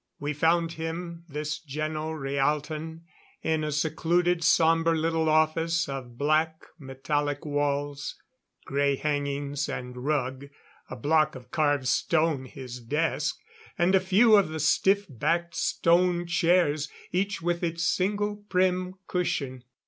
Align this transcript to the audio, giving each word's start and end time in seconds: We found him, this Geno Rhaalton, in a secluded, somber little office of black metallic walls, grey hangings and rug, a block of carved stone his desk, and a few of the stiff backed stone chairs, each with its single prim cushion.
We 0.19 0.33
found 0.33 0.71
him, 0.71 1.25
this 1.29 1.59
Geno 1.59 2.11
Rhaalton, 2.13 3.01
in 3.43 3.63
a 3.63 3.71
secluded, 3.71 4.43
somber 4.43 4.97
little 4.97 5.29
office 5.29 5.87
of 5.87 6.17
black 6.17 6.63
metallic 6.79 7.45
walls, 7.45 8.15
grey 8.65 8.95
hangings 8.95 9.69
and 9.69 9.95
rug, 9.95 10.47
a 10.89 10.95
block 10.95 11.35
of 11.35 11.51
carved 11.51 11.87
stone 11.87 12.45
his 12.45 12.79
desk, 12.79 13.37
and 13.77 13.93
a 13.93 13.99
few 13.99 14.37
of 14.37 14.49
the 14.49 14.59
stiff 14.59 15.05
backed 15.07 15.53
stone 15.53 16.25
chairs, 16.25 16.89
each 17.11 17.43
with 17.43 17.61
its 17.63 17.83
single 17.85 18.37
prim 18.49 18.95
cushion. 19.05 19.63